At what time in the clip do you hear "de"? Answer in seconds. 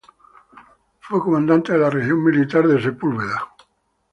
1.73-1.77, 2.67-2.81